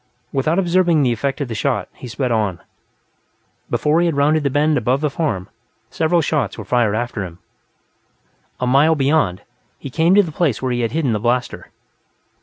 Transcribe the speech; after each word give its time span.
Without 0.33 0.57
observing 0.57 1.03
the 1.03 1.11
effect 1.13 1.41
of 1.41 1.47
the 1.47 1.53
shot, 1.53 1.87
he 1.93 2.07
sped 2.07 2.31
on; 2.31 2.59
before 3.69 3.99
he 3.99 4.07
had 4.07 4.17
rounded 4.17 4.41
the 4.41 4.49
bend 4.49 4.75
above 4.75 4.99
the 4.99 5.11
farm, 5.11 5.47
several 5.91 6.21
shots 6.21 6.57
were 6.57 6.65
fired 6.65 6.95
after 6.95 7.23
him. 7.23 7.37
A 8.59 8.65
mile 8.65 8.95
beyond, 8.95 9.43
he 9.77 9.91
came 9.91 10.15
to 10.15 10.23
the 10.23 10.31
place 10.31 10.59
where 10.59 10.71
he 10.71 10.81
had 10.81 10.91
hidden 10.93 11.13
the 11.13 11.19
blaster. 11.19 11.69